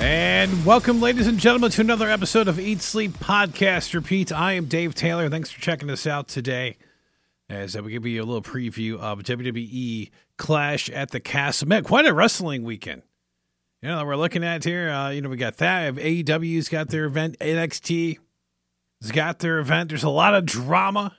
[0.00, 4.30] And welcome, ladies and gentlemen, to another episode of Eat Sleep Podcast Repeat.
[4.30, 5.28] I am Dave Taylor.
[5.28, 6.76] Thanks for checking us out today
[7.50, 11.66] as we give you a little preview of WWE Clash at the Castle.
[11.66, 13.02] Man, quite a wrestling weekend.
[13.82, 14.88] You know, we're looking at here.
[14.88, 15.94] Uh, you know, we got that.
[15.94, 17.36] AEW's got their event.
[17.40, 18.18] NXT
[19.02, 19.88] has got their event.
[19.88, 21.16] There's a lot of drama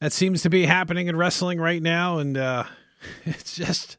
[0.00, 2.18] that seems to be happening in wrestling right now.
[2.18, 2.64] And uh,
[3.24, 3.98] it's just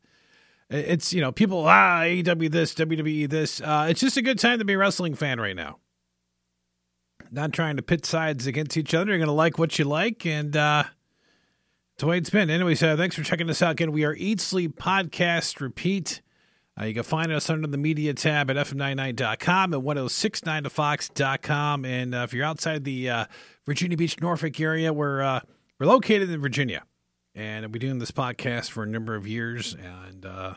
[0.69, 3.61] it's you know people ah AEW this WWE this.
[3.61, 5.77] Uh, it's just a good time to be a wrestling fan right now.
[7.31, 9.11] Not trying to pit sides against each other.
[9.11, 10.83] You're gonna like what you like, and uh,
[11.93, 12.49] it's the way it's been.
[12.49, 13.91] Anyways, uh, thanks for checking us out again.
[13.91, 16.21] We are Eat Sleep Podcast Repeat.
[16.79, 21.85] Uh, you can find us under the media tab at fm99.com and 1069thefox.com.
[21.85, 23.25] And uh, if you're outside the uh,
[23.65, 25.39] Virginia Beach, Norfolk area, we're uh,
[25.79, 26.83] we're located in Virginia
[27.37, 30.55] and I've been doing this podcast for a number of years, and uh,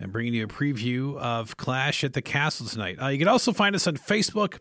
[0.00, 3.00] and bringing you a preview of Clash at the Castle tonight.
[3.00, 4.58] Uh, you can also find us on Facebook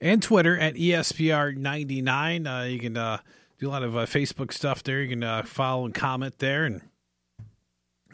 [0.00, 2.46] and Twitter at ESPR99.
[2.46, 3.18] Uh, you can uh,
[3.58, 5.02] do a lot of uh, Facebook stuff there.
[5.02, 6.80] You can uh, follow and comment there, and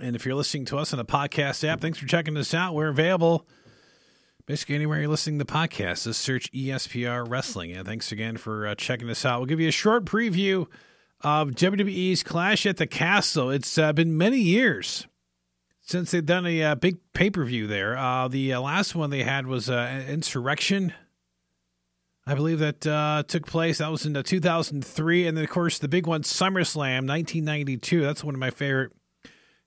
[0.01, 2.75] and if you're listening to us on a podcast app, thanks for checking us out.
[2.75, 3.47] We're available.
[4.47, 7.73] Basically, anywhere you're listening to the podcast, just search ESPR Wrestling.
[7.73, 9.39] And thanks again for checking us out.
[9.39, 10.67] We'll give you a short preview
[11.25, 13.51] of WWE's Clash at the Castle.
[13.51, 15.09] It's uh, been many years
[15.81, 17.97] since they've done a uh, big pay per view there.
[17.97, 20.93] Uh, the uh, last one they had was uh, Insurrection.
[22.27, 23.79] I believe that took place.
[23.79, 25.27] That was in 2003.
[25.27, 28.01] And then, of course, the big one, SummerSlam 1992.
[28.03, 28.93] That's one of my favorite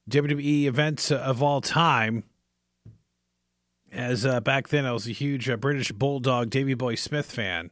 [0.10, 2.24] WWE events of all time.
[3.92, 7.70] As back then, I was a huge British Bulldog Davy Boy Smith fan.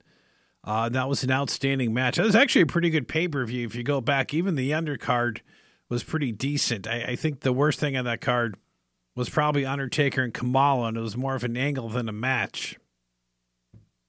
[0.65, 2.17] Uh, that was an outstanding match.
[2.17, 3.67] That was actually a pretty good pay per view.
[3.67, 5.41] If you go back, even the undercard
[5.89, 6.87] was pretty decent.
[6.87, 8.57] I, I, think the worst thing on that card
[9.15, 12.79] was probably Undertaker and Kamala, and it was more of an angle than a match.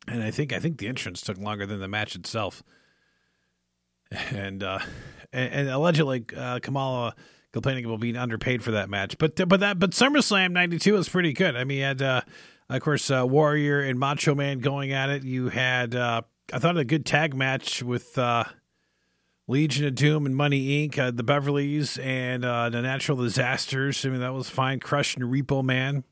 [0.08, 2.62] And I think I think the entrance took longer than the match itself.
[4.30, 4.78] And uh,
[5.32, 7.16] and, and, allegedly uh, Kamala
[7.52, 9.18] complaining about being underpaid for that match.
[9.18, 11.56] But but that but SummerSlam '92 was pretty good.
[11.56, 12.20] I mean, you had uh,
[12.68, 15.24] of course uh, Warrior and Macho Man going at it.
[15.24, 18.44] You had uh, I thought a good tag match with uh,
[19.48, 24.04] Legion of Doom and Money Inc., uh, the Beverlys, and uh, the Natural Disasters.
[24.04, 24.80] I mean, that was fine.
[24.80, 26.04] Crush and Repo Man.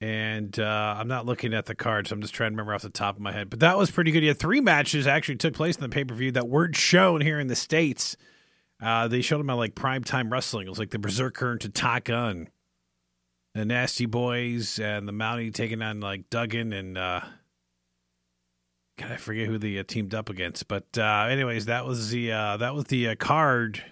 [0.00, 2.12] And uh, I'm not looking at the cards.
[2.12, 3.48] I'm just trying to remember off the top of my head.
[3.48, 4.22] But that was pretty good.
[4.22, 7.40] Yeah, three matches actually took place in the pay per view that weren't shown here
[7.40, 8.16] in the States.
[8.82, 10.66] Uh, they showed them at like primetime wrestling.
[10.66, 12.50] It was like the Berserker and Tatanka and
[13.54, 17.20] the Nasty Boys and the Mountie taking on like Duggan and uh,
[18.96, 22.30] God, I forget who they uh, teamed up against, but uh, anyways, that was the
[22.30, 23.82] uh, that was the uh, card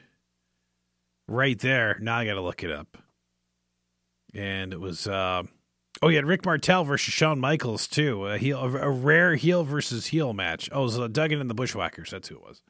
[1.26, 1.98] right there.
[2.00, 2.96] Now I got to look it up,
[4.32, 5.42] and it was uh,
[6.02, 8.26] oh yeah, Rick Martel versus Shawn Michaels too.
[8.28, 10.68] A heel, a rare heel versus heel match.
[10.70, 12.10] Oh, it was uh, Duggan and the Bushwhackers.
[12.10, 12.62] That's who it was,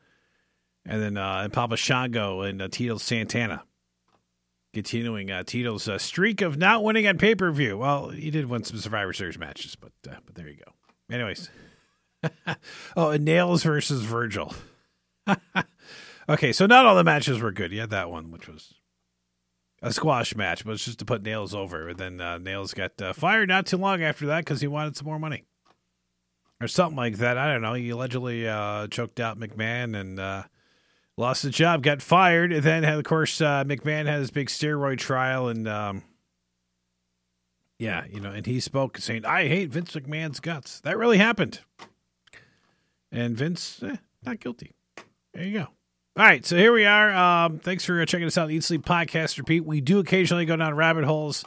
[0.87, 3.65] and then and Papa Shango and Tito Santana.
[4.73, 7.77] Continuing Tito's streak of not winning on pay per view.
[7.77, 10.73] Well, he did win some Survivor Series matches, but but there you go.
[11.15, 11.51] Anyways,
[12.97, 14.55] oh, Nails versus Virgil.
[16.29, 17.73] okay, so not all the matches were good.
[17.73, 18.75] You had that one, which was
[19.83, 21.89] a squash match, but it's just to put Nails over.
[21.89, 24.97] And then uh, Nails got uh, fired not too long after that because he wanted
[24.97, 25.45] some more money
[26.61, 27.37] or something like that.
[27.37, 27.75] I don't know.
[27.75, 30.45] He allegedly uh, choked out McMahon and uh,
[31.17, 32.53] lost the job, got fired.
[32.53, 35.69] And then, of course, uh, McMahon had his big steroid trial and.
[35.69, 36.03] Um,
[37.79, 40.79] yeah, you know, and he spoke saying, I hate Vince McMahon's guts.
[40.83, 41.63] That really happened.
[43.13, 44.73] And Vince, eh, not guilty.
[45.35, 45.69] There you go.
[46.15, 47.11] All right, so here we are.
[47.13, 49.65] Um, thanks for checking us out, the Eat Sleep Podcast Repeat.
[49.65, 51.45] We do occasionally go down rabbit holes,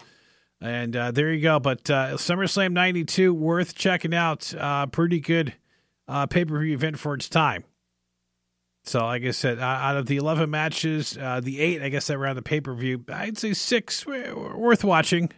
[0.62, 1.60] and uh, there you go.
[1.60, 4.54] But uh, SummerSlam 92, worth checking out.
[4.56, 5.54] Uh, pretty good
[6.08, 7.64] uh, pay per view event for its time.
[8.86, 12.06] So, like I said, uh, out of the 11 matches, uh, the eight, I guess,
[12.08, 15.32] that were on the pay per view, I'd say six worth watching,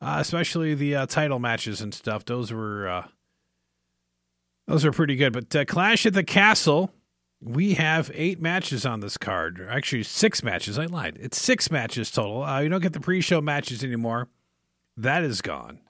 [0.00, 2.24] uh, especially the uh, title matches and stuff.
[2.24, 3.06] Those were uh,
[4.66, 5.32] those are pretty good.
[5.32, 6.92] But uh, Clash at the Castle,
[7.40, 9.64] we have eight matches on this card.
[9.68, 10.78] Actually, six matches.
[10.78, 11.18] I lied.
[11.20, 12.44] It's six matches total.
[12.44, 14.28] Uh, you don't get the pre-show matches anymore.
[14.96, 15.80] That is gone.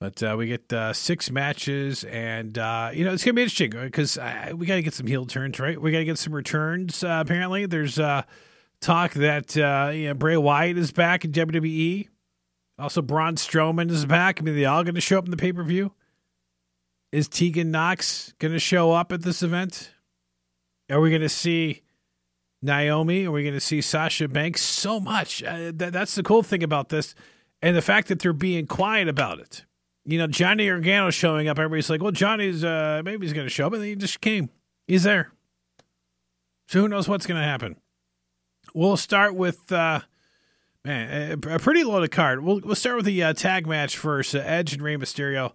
[0.00, 3.70] But uh, we get uh, six matches, and uh, you know it's gonna be interesting
[3.70, 5.80] because uh, we got to get some heel turns, right?
[5.80, 7.02] We got to get some returns.
[7.02, 8.22] Uh, apparently, there's uh,
[8.80, 12.06] talk that you know, Bray Wyatt is back in WWE.
[12.78, 14.40] Also, Braun Strowman is back.
[14.40, 15.92] I mean, they all going to show up in the pay per view.
[17.10, 19.92] Is Tegan Nox going to show up at this event?
[20.90, 21.82] Are we going to see
[22.60, 23.26] Naomi?
[23.26, 24.62] Are we going to see Sasha Banks?
[24.62, 25.42] So much.
[25.42, 27.14] Uh, that, that's the cool thing about this
[27.62, 29.64] and the fact that they're being quiet about it.
[30.04, 31.58] You know, Johnny Gargano showing up.
[31.58, 34.20] Everybody's like, "Well, Johnny's uh, maybe he's going to show up," and then he just
[34.20, 34.48] came.
[34.86, 35.32] He's there.
[36.66, 37.76] So who knows what's going to happen?
[38.74, 40.00] We'll start with uh,
[40.84, 42.42] man a, pretty loaded card.
[42.42, 44.34] We'll we'll start with the uh, tag match first.
[44.34, 45.52] Uh, Edge and Rey Mysterio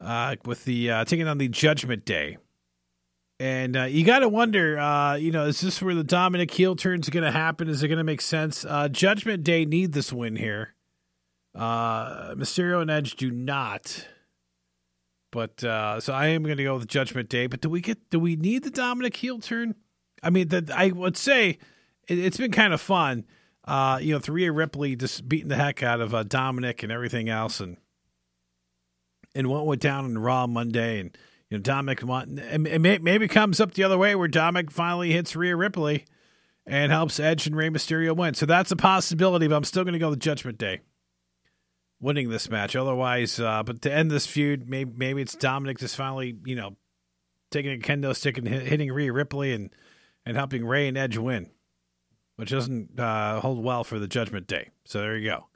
[0.00, 2.38] uh, with the uh, taking on the Judgment Day.
[3.38, 6.74] And uh, you got to wonder, uh, you know, is this where the Dominic heel
[6.74, 7.68] turn is going to happen?
[7.68, 8.64] Is it going to make sense?
[8.64, 10.74] Uh, Judgment Day need this win here.
[11.54, 14.06] Uh, Mysterio and Edge do not.
[15.32, 17.46] But uh, so I am going to go with Judgment Day.
[17.46, 18.08] But do we get?
[18.08, 19.74] Do we need the Dominic heel turn?
[20.22, 21.58] I mean, that I would say
[22.08, 23.26] it, has been kind of fun.
[23.64, 27.60] Uh, you know, Rhea Ripley just beating the heck out of Dominic and everything else,
[27.60, 27.76] and
[29.36, 31.16] and what went down in Raw Monday, and
[31.50, 35.54] you know, Dominic and maybe comes up the other way where Dominic finally hits Rhea
[35.54, 36.04] Ripley
[36.66, 38.34] and helps Edge and Rey Mysterio win.
[38.34, 40.80] So that's a possibility, but I'm still going to go with Judgment Day
[42.00, 42.74] winning this match.
[42.74, 46.76] Otherwise, uh, but to end this feud, maybe maybe it's Dominic just finally, you know,
[47.50, 49.70] taking a kendo stick and hitting Rhea Ripley and
[50.24, 51.50] and helping Rey and Edge win,
[52.36, 54.70] which doesn't uh, hold well for the Judgment Day.
[54.84, 55.46] So there you go.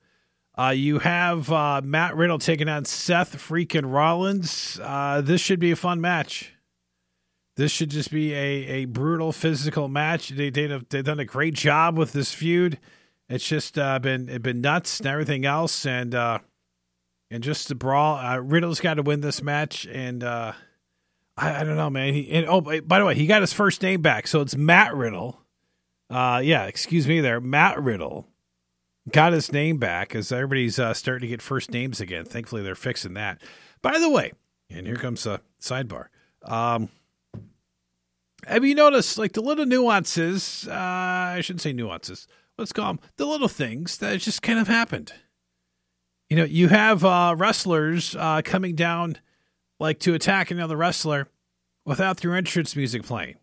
[0.58, 4.80] Uh, you have uh, Matt Riddle taking on Seth freaking Rollins.
[4.82, 6.54] Uh, this should be a fun match.
[7.56, 10.30] This should just be a, a brutal physical match.
[10.30, 12.78] They, they have, they've done a great job with this feud.
[13.28, 16.40] It's just uh, been it been nuts and everything else, and uh,
[17.30, 18.16] and just the brawl.
[18.16, 20.54] Uh, Riddle's got to win this match, and I,
[21.36, 22.12] I, don't know, man.
[22.12, 24.96] He, and, oh, by the way, he got his first name back, so it's Matt
[24.96, 25.40] Riddle.
[26.10, 28.26] yeah, excuse me, there, Matt Riddle
[29.12, 32.24] got his name back as everybody's uh, starting to get first names again.
[32.24, 33.40] Thankfully, they're fixing that.
[33.82, 34.32] By the way,
[34.68, 36.06] and here comes a sidebar.
[36.42, 36.88] Um,
[38.46, 40.66] have you noticed like the little nuances?
[40.68, 42.26] Uh, I shouldn't say nuances.
[42.56, 45.12] Let's call them the little things that just kind of happened.
[46.28, 49.16] You know, you have uh, wrestlers uh, coming down
[49.78, 51.26] like to attack another wrestler
[51.84, 53.36] without their entrance music playing.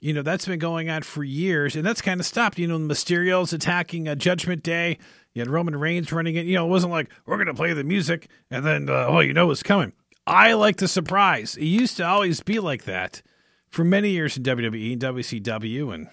[0.00, 2.58] You know, that's been going on for years, and that's kind of stopped.
[2.58, 4.98] You know, Mysterio's attacking a Judgment Day.
[5.34, 6.46] You had Roman Reigns running it.
[6.46, 9.20] You know, it wasn't like, we're going to play the music, and then, uh, oh,
[9.20, 9.92] you know what's coming.
[10.24, 11.56] I like the surprise.
[11.56, 13.22] It used to always be like that
[13.70, 16.08] for many years in WWE and WCW, and,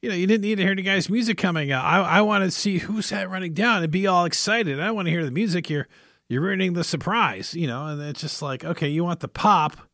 [0.00, 1.84] you know, you didn't need to hear the guy's music coming out.
[1.84, 4.80] I, I want to see who's that running down and be all excited.
[4.80, 5.70] I want to hear the music.
[5.70, 5.86] You're,
[6.28, 9.76] you're ruining the surprise, you know, and it's just like, okay, you want the pop–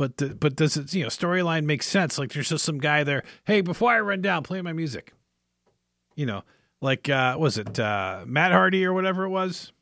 [0.00, 2.18] but but does it you know storyline make sense?
[2.18, 3.22] Like there's just some guy there.
[3.44, 5.12] Hey, before I run down, play my music.
[6.14, 6.42] You know,
[6.80, 9.72] like uh, was it uh, Matt Hardy or whatever it was,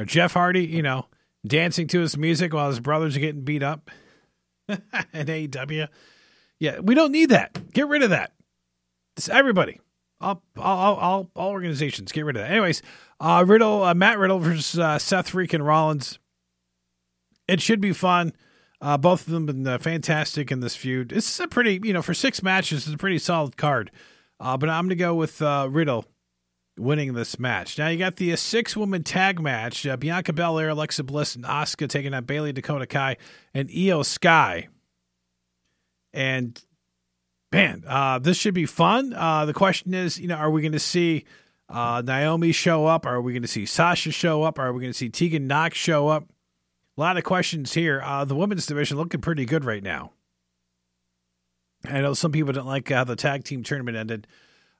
[0.00, 0.66] or Jeff Hardy?
[0.66, 1.06] You know,
[1.46, 3.88] dancing to his music while his brothers are getting beat up
[4.68, 4.78] in
[5.12, 5.86] AEW.
[6.58, 7.72] Yeah, we don't need that.
[7.72, 8.32] Get rid of that.
[9.16, 9.80] It's everybody.
[10.20, 12.50] All, all, all, all organizations get rid of that.
[12.50, 12.82] Anyways,
[13.20, 16.18] uh, Riddle, uh, Matt Riddle versus uh, Seth freaking Rollins
[17.48, 18.32] it should be fun.
[18.80, 21.10] Uh, both of them been uh, fantastic in this feud.
[21.10, 23.90] It's a pretty, you know, for six matches, it's a pretty solid card.
[24.38, 26.04] Uh, but I'm going to go with uh, Riddle
[26.76, 27.78] winning this match.
[27.78, 31.44] Now you got the uh, six woman tag match: uh, Bianca Belair, Alexa Bliss, and
[31.44, 33.16] Asuka taking on Bayley, Dakota Kai,
[33.54, 34.68] and Iyo Sky.
[36.12, 36.60] And
[37.52, 37.84] man,
[38.22, 39.10] this should be fun.
[39.10, 41.24] the question is, you know, are we going to see
[41.70, 43.06] Naomi show up?
[43.06, 44.58] Are we going to see Sasha show up?
[44.58, 46.28] Are we going to see Tegan Nox show up?
[46.96, 48.00] A lot of questions here.
[48.04, 50.12] Uh, the women's division looking pretty good right now.
[51.86, 54.26] I know some people didn't like how the tag team tournament ended,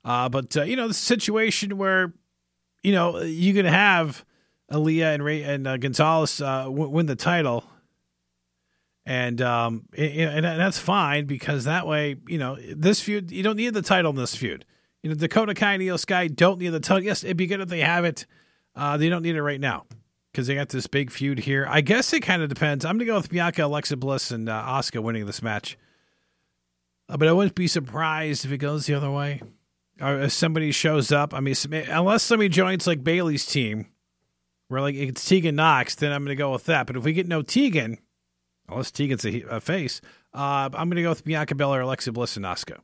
[0.05, 2.13] uh, but uh, you know the situation where
[2.83, 4.25] you know you can have
[4.71, 7.65] Aliyah and Ray and uh, Gonzalez uh, w- win the title,
[9.05, 13.57] and um, and, and that's fine because that way you know this feud you don't
[13.57, 14.65] need the title in this feud.
[15.03, 17.05] You know Dakota Kai and Iyo Sky don't need the title.
[17.05, 18.25] Yes, it'd be good if they have it.
[18.75, 19.85] Uh, they don't need it right now
[20.35, 21.65] because they got this big feud here.
[21.71, 22.85] I guess it kind of depends.
[22.85, 25.79] I'm going to go with Bianca, Alexa Bliss, and uh, winning this match.
[27.09, 29.43] Uh, but I wouldn't be surprised if it goes the other way.
[30.01, 31.33] Or if somebody shows up.
[31.33, 31.55] I mean,
[31.89, 33.87] unless somebody joins like Bayley's team,
[34.67, 36.89] where like it's Tegan Nox, then I'm going to go with that.
[36.89, 37.99] But if we get no Tegan,
[38.69, 40.01] unless Tegan's a, a face,
[40.35, 42.81] uh, I'm going to go with Bianca Belair, Alexa Bliss, and Asuka.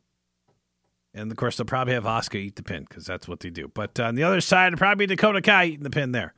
[1.12, 3.66] And of course, they'll probably have Asuka eat the pin because that's what they do.
[3.66, 6.32] But uh, on the other side, probably Dakota Kai eating the pin there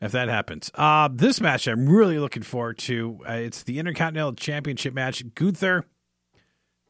[0.00, 0.70] if that happens.
[0.74, 3.20] Uh, this match I'm really looking forward to.
[3.28, 5.22] Uh, it's the Intercontinental Championship match.
[5.34, 5.84] Gunther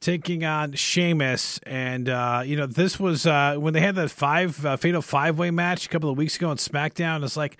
[0.00, 4.64] taking on Sheamus, and uh, you know this was uh, when they had that five
[4.64, 7.24] uh, fatal five way match a couple of weeks ago on SmackDown.
[7.24, 7.58] It's like,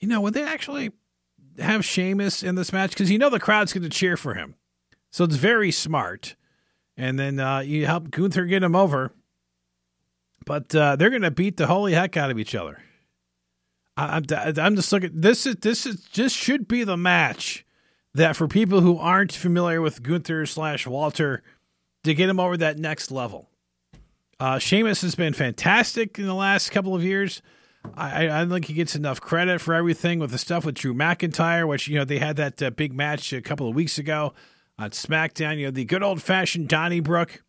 [0.00, 0.90] you know, would they actually
[1.58, 2.90] have Sheamus in this match?
[2.90, 4.56] Because you know the crowd's going to cheer for him,
[5.10, 6.34] so it's very smart.
[6.96, 9.12] And then uh, you help Gunther get him over
[10.44, 12.80] but they're going to beat the holy heck out of each other.
[13.98, 14.24] I'm,
[14.58, 15.10] I'm just looking.
[15.14, 17.66] This is this is just should be the match
[18.14, 21.42] that for people who aren't familiar with Gunther slash Walter
[22.04, 23.50] to get him over that next level.
[24.40, 27.42] Uh, Sheamus has been fantastic in the last couple of years.
[27.96, 30.94] I, I don't think he gets enough credit for everything with the stuff with Drew
[30.94, 34.32] McIntyre, which you know they had that uh, big match a couple of weeks ago
[34.78, 35.58] on SmackDown.
[35.58, 37.42] You know the good old fashioned Donnybrook,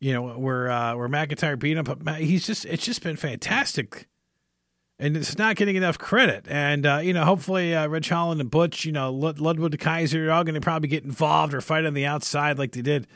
[0.00, 4.08] you know where uh, where McIntyre beat him, but he's just it's just been fantastic,
[5.00, 6.46] and it's not getting enough credit.
[6.48, 10.32] And uh, you know hopefully uh, Ridge Holland and Butch, you know Ludwig Kaiser, are
[10.32, 13.08] all going to probably get involved or fight on the outside like they did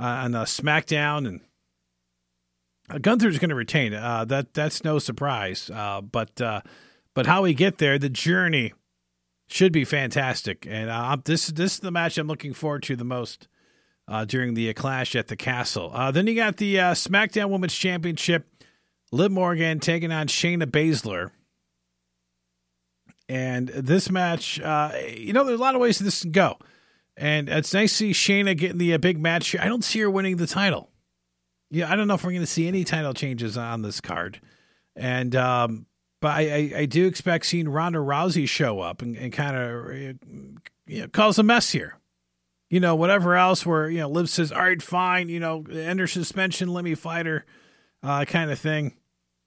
[0.00, 1.40] uh, on uh, SmackDown and
[2.90, 3.94] uh, Gunther's going to retain.
[3.94, 5.70] Uh, that that's no surprise.
[5.70, 6.60] Uh, but uh,
[7.14, 8.72] but how we get there, the journey
[9.48, 10.66] should be fantastic.
[10.68, 13.48] And uh, this this is the match I'm looking forward to the most
[14.08, 15.90] uh, during the clash at the castle.
[16.12, 18.46] then you got the SmackDown Women's Championship.
[19.12, 21.30] Liv Morgan taking on Shayna Baszler.
[23.28, 26.58] And this match, you know, there's a lot of ways this can go.
[27.16, 29.60] And it's nice to see Shayna getting the big match here.
[29.62, 30.90] I don't see her winning the title
[31.70, 34.40] yeah, I don't know if we're going to see any title changes on this card,
[34.94, 35.86] and um,
[36.20, 39.96] but I, I, I, do expect seeing Ronda Rousey show up and, and kind of
[40.86, 41.98] you know, cause a mess here.
[42.70, 45.98] You know, whatever else where you know Liv says, "All right, fine," you know, end
[45.98, 47.44] her suspension, let me fight her,
[48.02, 48.96] uh, kind of thing.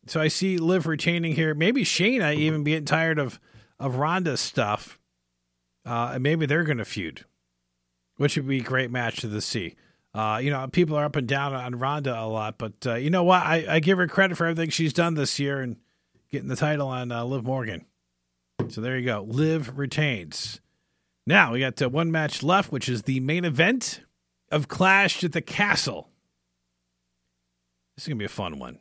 [0.07, 1.53] So I see Liv retaining here.
[1.53, 3.39] Maybe Shayna even getting tired of
[3.79, 4.99] of Ronda's stuff,
[5.85, 7.25] uh, and maybe they're going to feud,
[8.17, 9.75] which would be a great match to see.
[10.13, 13.09] Uh, you know, people are up and down on Ronda a lot, but uh, you
[13.09, 13.43] know what?
[13.43, 15.77] I, I, give her credit for everything she's done this year and
[16.31, 17.85] getting the title on uh, Liv Morgan.
[18.69, 19.21] So there you go.
[19.21, 20.61] Liv retains.
[21.27, 24.01] Now we got uh, one match left, which is the main event
[24.51, 26.09] of Clash at the Castle.
[27.99, 28.79] This is gonna be a fun one.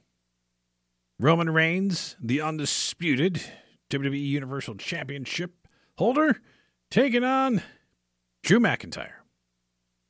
[1.18, 3.42] Roman Reigns, the undisputed
[3.90, 6.40] WWE Universal Championship holder,
[6.88, 7.60] taking on
[8.44, 9.14] Drew McIntyre.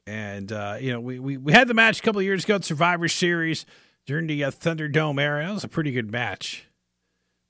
[0.07, 2.67] And, uh, you know, we, we, we had the match a couple years ago at
[2.67, 3.65] Survivor Series
[4.05, 5.43] during the uh, Thunderdome era.
[5.47, 6.69] That was a pretty good match.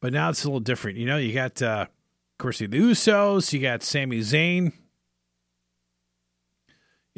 [0.00, 0.97] But now it's a little different.
[0.97, 4.75] You know, you got, uh, of course, the Usos, you got Sami Zayn.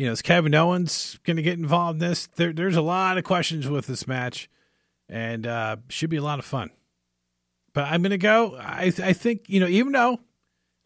[0.00, 2.26] You know, is Kevin Owens going to get involved in this?
[2.36, 4.48] There, there's a lot of questions with this match,
[5.10, 6.70] and uh, should be a lot of fun.
[7.74, 8.56] But I'm going to go.
[8.58, 10.18] I, I think, you know, even though,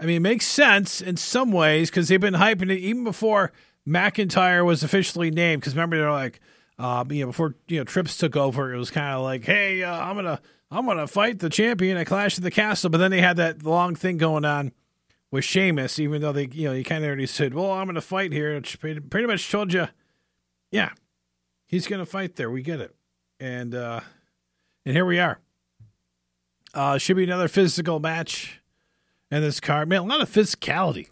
[0.00, 3.52] I mean, it makes sense in some ways because they've been hyping it even before
[3.86, 6.40] McIntyre was officially named because remember they're like,
[6.80, 9.84] uh, you know, before you know Trips took over, it was kind of like, hey,
[9.84, 10.40] uh, I'm gonna
[10.72, 13.62] I'm gonna fight the champion at Clash of the Castle, but then they had that
[13.62, 14.72] long thing going on
[15.34, 18.00] with Sheamus, even though they you know you kind of already said, well, I'm gonna
[18.00, 19.88] fight here, which pretty much told you,
[20.70, 20.90] yeah,
[21.66, 22.48] he's gonna fight there.
[22.52, 22.94] We get it,
[23.40, 24.00] and uh,
[24.86, 25.40] and here we are.
[26.72, 28.60] Uh, should be another physical match
[29.32, 29.88] in this card.
[29.88, 31.08] Man, a lot of physicality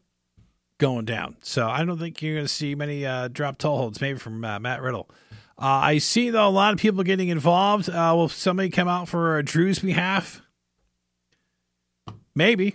[0.79, 1.37] going down.
[1.43, 4.45] So I don't think you're going to see many uh, drop toe holds, maybe from
[4.45, 5.09] uh, Matt Riddle.
[5.57, 7.89] Uh, I see, though, a lot of people getting involved.
[7.89, 10.43] Uh, will somebody come out for Drew's behalf?
[12.35, 12.75] Maybe.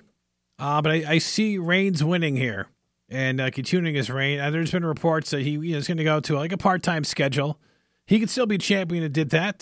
[0.60, 2.68] Uh, but I, I, see Reigns winning here
[3.10, 4.40] and uh, continuing his reign.
[4.52, 6.82] there's been reports that he you know, is going to go to like a part
[6.82, 7.60] time schedule.
[8.06, 9.60] He could still be champion and did that.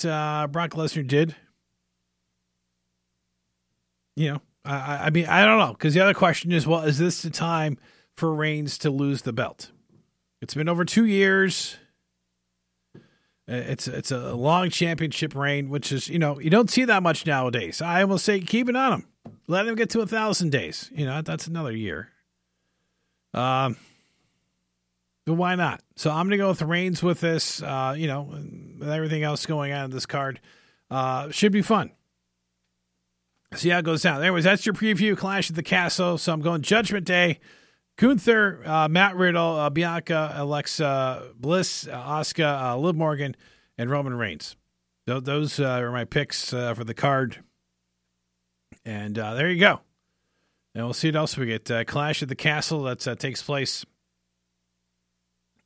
[0.51, 1.35] Brock Lesnar did.
[4.15, 5.73] You know, I, I mean, I don't know.
[5.73, 7.77] Because the other question is, well, is this the time–
[8.15, 9.71] for Reigns to lose the belt.
[10.41, 11.77] It's been over two years.
[12.95, 12.99] Uh,
[13.47, 17.25] it's it's a long championship reign, which is you know you don't see that much
[17.25, 17.81] nowadays.
[17.81, 19.07] I will say keep it on him.
[19.47, 20.89] Let him get to a thousand days.
[20.93, 22.09] You know that's another year.
[23.33, 23.77] Um,
[25.25, 25.81] but why not?
[25.95, 27.61] So I'm gonna go with Reigns with this.
[27.61, 28.23] Uh, you know,
[28.79, 30.39] with everything else going on in this card,
[30.89, 31.91] uh, should be fun.
[33.53, 34.21] See how it goes down.
[34.21, 35.17] Anyways, that's your preview.
[35.17, 36.17] Clash at the Castle.
[36.17, 37.39] So I'm going Judgment Day.
[37.97, 43.37] Gunther, uh, Matt Riddle, uh, Bianca, Alexa Bliss, uh, Asuka, uh, Liv Morgan,
[43.77, 44.57] and Roman Reigns.
[45.07, 47.41] Th- those uh, are my picks uh, for the card.
[48.85, 49.81] And uh, there you go.
[50.73, 51.87] And we'll see what else we get.
[51.87, 53.85] Clash at the Castle that takes place.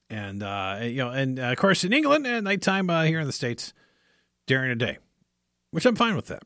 [0.09, 0.41] And,
[0.83, 3.73] you know, and of course in England at nighttime here in the States
[4.47, 4.97] during the day,
[5.71, 6.43] which I'm fine with that.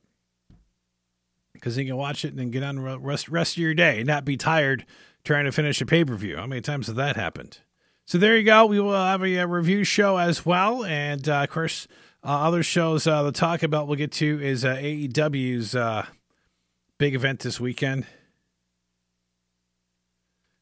[1.53, 3.99] Because you can watch it and then get on the rest, rest of your day
[3.99, 4.85] and not be tired–
[5.23, 6.37] trying to finish a pay per view.
[6.37, 7.59] How many times has that happened?
[8.05, 8.65] So there you go.
[8.65, 11.87] We will have a, review show as well, and uh, of course,
[12.23, 16.05] uh, other shows uh, to talk about we'll get to is uh, AEW's uh,
[16.97, 18.05] big event this weekend,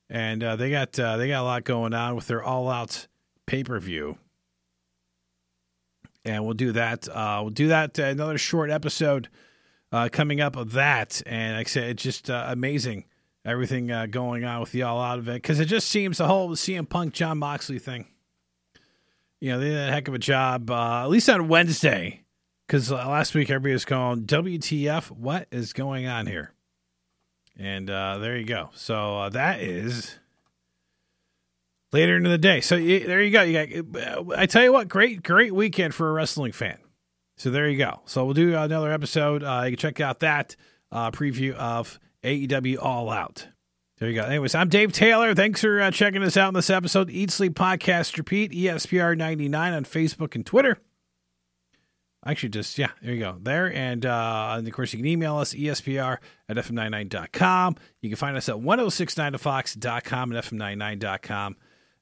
[0.09, 3.07] and uh, they got uh, they got a lot going on with their All Out
[3.45, 4.17] pay per view.
[6.23, 7.07] and we'll do that.
[7.09, 7.99] Uh, we'll do that.
[7.99, 9.29] Uh, another short episode
[9.91, 13.05] uh, coming up of that, and like I said, it's just uh, amazing
[13.43, 16.87] everything going on with the all out it because it just seems the whole CM
[16.87, 18.05] Punk Jon Moxley thing.
[19.39, 22.21] You know, they did a heck of a job, at least on Wednesday,
[22.71, 25.11] because last week everybody was calling WTF.
[25.11, 26.53] What is going on here?
[27.59, 28.69] And there you go.
[28.73, 30.17] So that is
[31.91, 32.61] later in the day.
[32.61, 33.41] So you, there you go.
[33.41, 36.77] You got, I tell you what, great, great weekend for a wrestling fan.
[37.35, 38.03] So there you go.
[38.05, 39.43] So we'll do another episode.
[39.43, 40.55] Uh, you can check out that
[40.93, 43.49] uh, preview of AEW All Out.
[43.97, 44.23] There you go.
[44.23, 45.35] Anyways, I'm Dave Taylor.
[45.35, 47.09] Thanks for uh, checking us out in this episode.
[47.09, 50.77] Eat Sleep Podcast Repeat, ESPR 99 on Facebook and Twitter.
[52.25, 53.37] Actually, just, yeah, there you go.
[53.41, 53.73] There.
[53.73, 57.75] And, uh, and of course, you can email us, espr at fm99.com.
[58.01, 61.55] You can find us at 1069thefox.com and fm99.com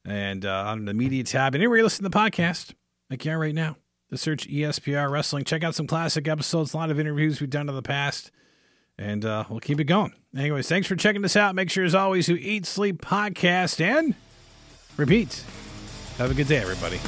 [0.04, 1.54] and uh, on the media tab.
[1.54, 2.74] And anywhere you listen to the podcast,
[3.08, 3.76] like you are right now,
[4.10, 5.44] the search ESPR Wrestling.
[5.44, 8.30] Check out some classic episodes, a lot of interviews we've done in the past,
[8.98, 10.12] and uh, we'll keep it going.
[10.36, 11.54] Anyways, thanks for checking this out.
[11.54, 14.14] Make sure, as always, you eat, sleep, podcast, and
[14.96, 15.44] repeat.
[16.18, 17.00] Have a good day, everybody.